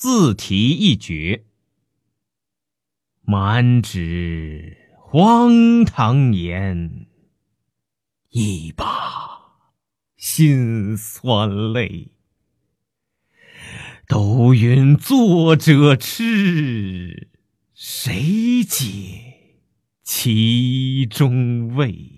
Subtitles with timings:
[0.00, 1.44] 自题一绝，
[3.20, 7.06] 满纸荒唐言，
[8.30, 9.58] 一把
[10.16, 12.12] 辛酸泪。
[14.08, 17.28] 都云作者痴，
[17.74, 19.60] 谁解
[20.02, 22.09] 其中味？